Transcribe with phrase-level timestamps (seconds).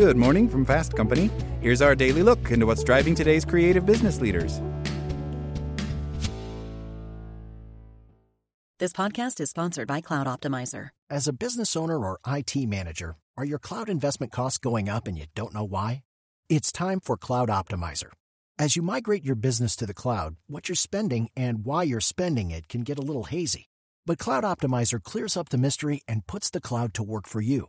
[0.00, 1.28] Good morning from Fast Company.
[1.60, 4.58] Here's our daily look into what's driving today's creative business leaders.
[8.78, 10.88] This podcast is sponsored by Cloud Optimizer.
[11.10, 15.18] As a business owner or IT manager, are your cloud investment costs going up and
[15.18, 16.02] you don't know why?
[16.48, 18.10] It's time for Cloud Optimizer.
[18.58, 22.50] As you migrate your business to the cloud, what you're spending and why you're spending
[22.50, 23.68] it can get a little hazy.
[24.06, 27.68] But Cloud Optimizer clears up the mystery and puts the cloud to work for you.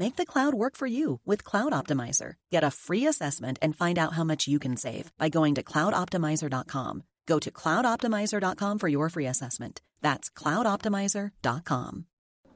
[0.00, 2.36] Make the cloud work for you with Cloud Optimizer.
[2.50, 5.62] Get a free assessment and find out how much you can save by going to
[5.62, 7.02] cloudoptimizer.com.
[7.26, 9.82] Go to cloudoptimizer.com for your free assessment.
[10.00, 12.06] That's cloudoptimizer.com.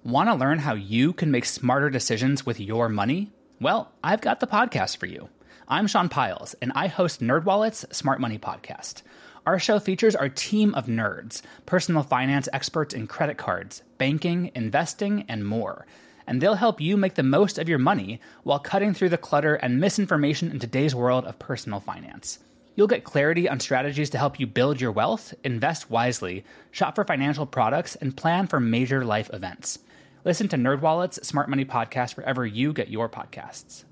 [0.04, 3.30] Want to learn how you can make smarter decisions with your money?
[3.60, 5.28] Well, I've got the podcast for you.
[5.68, 9.02] I'm Sean Pyles, and I host NerdWallet's Smart Money Podcast.
[9.44, 15.26] Our show features our team of nerds, personal finance experts in credit cards, banking, investing,
[15.28, 15.84] and more–
[16.26, 19.54] and they'll help you make the most of your money while cutting through the clutter
[19.56, 22.38] and misinformation in today's world of personal finance.
[22.76, 27.04] You'll get clarity on strategies to help you build your wealth, invest wisely, shop for
[27.04, 29.78] financial products, and plan for major life events.
[30.24, 33.84] Listen to NerdWallet's Smart Money Podcast wherever you get your podcasts.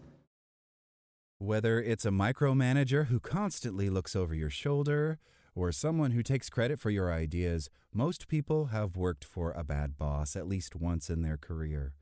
[1.39, 5.19] Whether it's a micromanager who constantly looks over your shoulder
[5.55, 9.99] or someone who takes credit for your ideas, most people have worked for a bad
[9.99, 11.93] boss at least once in their career.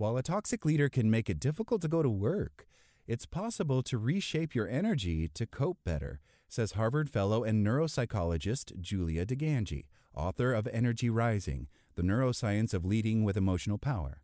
[0.00, 2.66] While a toxic leader can make it difficult to go to work,
[3.06, 9.26] it's possible to reshape your energy to cope better, says Harvard fellow and neuropsychologist Julia
[9.26, 9.84] DiGangi,
[10.14, 14.22] author of Energy Rising The Neuroscience of Leading with Emotional Power.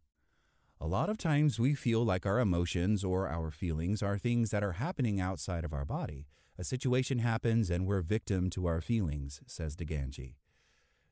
[0.80, 4.64] A lot of times we feel like our emotions or our feelings are things that
[4.64, 6.26] are happening outside of our body.
[6.58, 10.36] A situation happens and we're victim to our feelings, says DiGangi.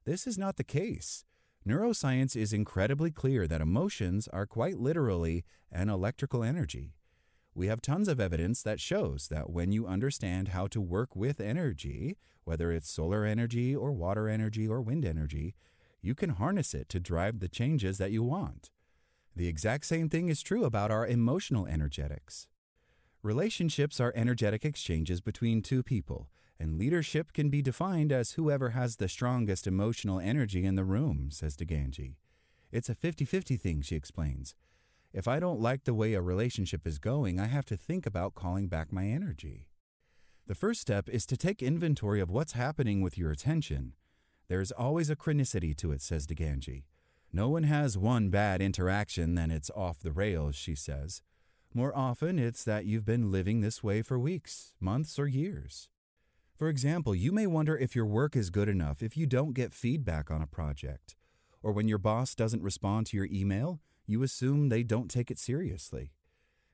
[0.07, 1.27] This is not the case.
[1.67, 6.93] Neuroscience is incredibly clear that emotions are quite literally an electrical energy.
[7.55, 11.41] We have tons of evidence that shows that when you understand how to work with
[11.41, 15.55] energy, whether it's solar energy or water energy or wind energy,
[16.03, 18.71] you can harness it to drive the changes that you want.
[19.35, 22.47] The exact same thing is true about our emotional energetics.
[23.23, 26.29] Relationships are energetic exchanges between two people,
[26.65, 31.29] and leadership can be defined as whoever has the strongest emotional energy in the room,
[31.31, 32.15] says DiGangi.
[32.73, 34.55] It's a 50 50 thing, she explains.
[35.13, 38.35] If I don't like the way a relationship is going, I have to think about
[38.35, 39.69] calling back my energy.
[40.47, 43.93] The first step is to take inventory of what's happening with your attention.
[44.49, 46.85] There's always a chronicity to it, says DiGangi.
[47.31, 51.21] No one has one bad interaction, then it's off the rails, she says.
[51.75, 55.91] More often, it's that you've been living this way for weeks, months, or years.
[56.57, 59.73] For example, you may wonder if your work is good enough if you don't get
[59.73, 61.17] feedback on a project.
[61.63, 65.39] Or when your boss doesn't respond to your email, you assume they don't take it
[65.39, 66.13] seriously.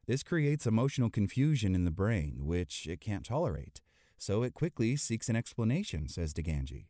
[0.06, 3.80] This creates emotional confusion in the brain, which it can't tolerate,
[4.19, 6.86] so it quickly seeks an explanation, says DiGangi.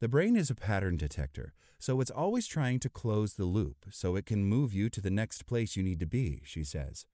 [0.00, 4.16] The brain is a pattern detector, so it's always trying to close the loop so
[4.16, 7.04] it can move you to the next place you need to be, she says.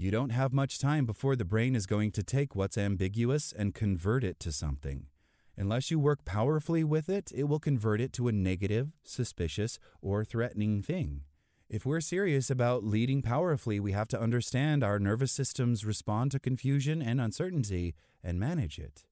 [0.00, 3.74] You don't have much time before the brain is going to take what's ambiguous and
[3.74, 5.06] convert it to something.
[5.56, 10.24] Unless you work powerfully with it, it will convert it to a negative, suspicious, or
[10.24, 11.22] threatening thing.
[11.68, 16.38] If we're serious about leading powerfully, we have to understand our nervous systems respond to
[16.38, 19.02] confusion and uncertainty and manage it.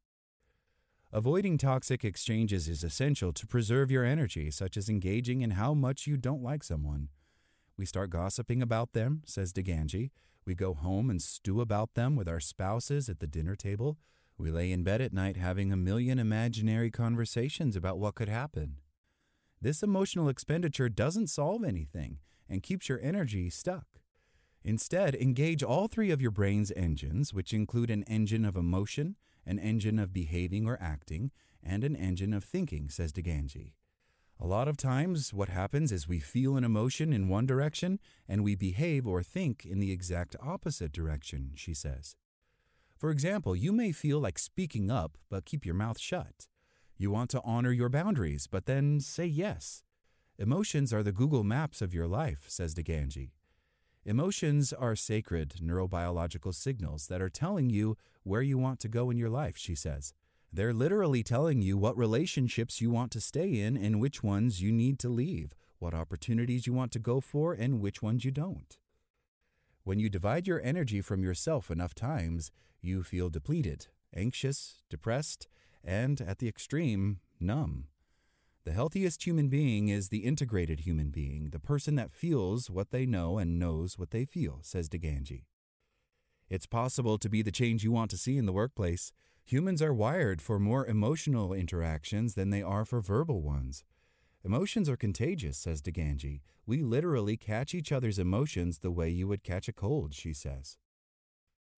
[1.12, 6.06] Avoiding toxic exchanges is essential to preserve your energy, such as engaging in how much
[6.06, 7.08] you don't like someone.
[7.76, 10.10] We start gossiping about them, says DiGangi,
[10.46, 13.98] we go home and stew about them with our spouses at the dinner table.
[14.38, 18.76] We lay in bed at night having a million imaginary conversations about what could happen.
[19.60, 23.86] This emotional expenditure doesn't solve anything and keeps your energy stuck.
[24.62, 29.16] Instead, engage all three of your brain's engines, which include an engine of emotion,
[29.46, 31.30] an engine of behaving or acting,
[31.62, 33.72] and an engine of thinking, says DiGangi.
[34.38, 37.98] A lot of times, what happens is we feel an emotion in one direction
[38.28, 42.16] and we behave or think in the exact opposite direction, she says.
[42.98, 46.46] For example, you may feel like speaking up, but keep your mouth shut.
[46.98, 49.82] You want to honor your boundaries, but then say yes.
[50.38, 53.30] Emotions are the Google Maps of your life, says DiGangi.
[54.04, 59.16] Emotions are sacred neurobiological signals that are telling you where you want to go in
[59.16, 60.12] your life, she says.
[60.52, 64.72] They're literally telling you what relationships you want to stay in and which ones you
[64.72, 68.78] need to leave, what opportunities you want to go for and which ones you don't.
[69.84, 72.50] When you divide your energy from yourself enough times,
[72.80, 75.46] you feel depleted, anxious, depressed,
[75.84, 77.86] and at the extreme, numb.
[78.64, 83.06] The healthiest human being is the integrated human being, the person that feels what they
[83.06, 85.44] know and knows what they feel, says DiGangi.
[86.48, 89.12] It's possible to be the change you want to see in the workplace.
[89.48, 93.84] Humans are wired for more emotional interactions than they are for verbal ones.
[94.44, 96.40] Emotions are contagious, says DiGangi.
[96.66, 100.78] We literally catch each other's emotions the way you would catch a cold, she says.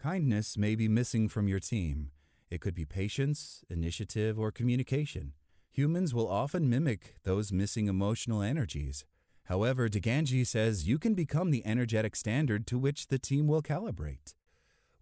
[0.01, 2.11] Kindness may be missing from your team.
[2.49, 5.35] It could be patience, initiative, or communication.
[5.71, 9.05] Humans will often mimic those missing emotional energies.
[9.45, 14.33] However, DiGangi says you can become the energetic standard to which the team will calibrate.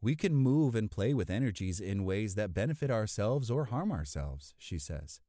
[0.00, 4.54] We can move and play with energies in ways that benefit ourselves or harm ourselves,
[4.58, 5.20] she says.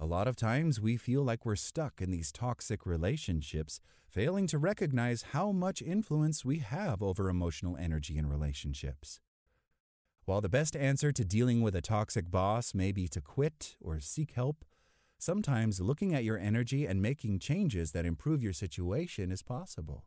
[0.00, 4.58] A lot of times we feel like we're stuck in these toxic relationships, failing to
[4.58, 9.20] recognize how much influence we have over emotional energy in relationships.
[10.24, 13.98] While the best answer to dealing with a toxic boss may be to quit or
[13.98, 14.64] seek help,
[15.18, 20.04] sometimes looking at your energy and making changes that improve your situation is possible.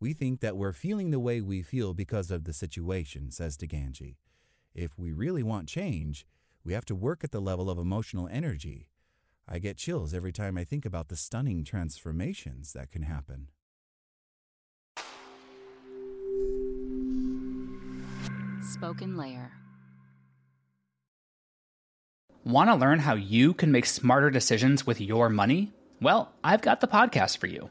[0.00, 4.16] We think that we're feeling the way we feel because of the situation, says DiGangi.
[4.74, 6.24] If we really want change,
[6.62, 8.90] we have to work at the level of emotional energy.
[9.48, 13.48] I get chills every time I think about the stunning transformations that can happen.
[18.60, 19.50] SpokenLayer.
[22.44, 25.72] Want to learn how you can make smarter decisions with your money?
[26.00, 27.70] Well, I've got the podcast for you.